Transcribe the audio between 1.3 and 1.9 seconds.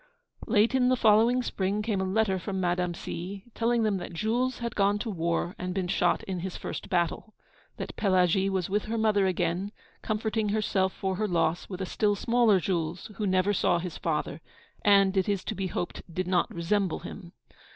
spring